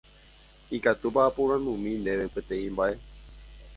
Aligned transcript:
Ikatúpa 0.77 1.21
aporandumi 1.29 1.91
ndéve 2.01 2.25
peteĩ 2.35 2.67
mba'e. 2.73 2.95